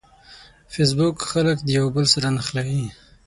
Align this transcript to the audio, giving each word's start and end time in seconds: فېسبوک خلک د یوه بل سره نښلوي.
فېسبوک 0.73 1.15
خلک 1.31 1.57
د 1.63 1.67
یوه 1.77 1.89
بل 1.95 2.05
سره 2.13 2.27
نښلوي. 2.35 2.85